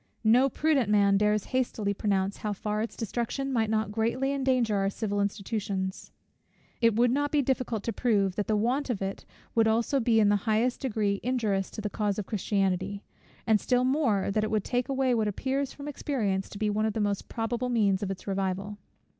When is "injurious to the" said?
11.21-11.87